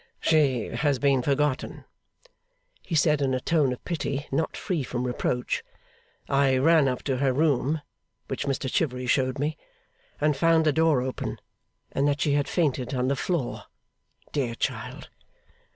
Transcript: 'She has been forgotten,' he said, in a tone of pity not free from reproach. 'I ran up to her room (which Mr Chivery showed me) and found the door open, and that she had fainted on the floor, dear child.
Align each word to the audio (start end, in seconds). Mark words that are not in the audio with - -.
'She 0.19 0.63
has 0.77 0.97
been 0.97 1.21
forgotten,' 1.21 1.85
he 2.81 2.95
said, 2.95 3.21
in 3.21 3.35
a 3.35 3.39
tone 3.39 3.71
of 3.71 3.85
pity 3.85 4.25
not 4.31 4.57
free 4.57 4.81
from 4.81 5.03
reproach. 5.05 5.63
'I 6.27 6.57
ran 6.57 6.87
up 6.87 7.03
to 7.03 7.17
her 7.17 7.31
room 7.31 7.83
(which 8.27 8.45
Mr 8.47 8.67
Chivery 8.67 9.05
showed 9.05 9.37
me) 9.37 9.57
and 10.19 10.35
found 10.35 10.65
the 10.65 10.73
door 10.73 11.03
open, 11.03 11.37
and 11.91 12.07
that 12.07 12.19
she 12.19 12.33
had 12.33 12.47
fainted 12.47 12.95
on 12.95 13.09
the 13.09 13.15
floor, 13.15 13.65
dear 14.31 14.55
child. 14.55 15.07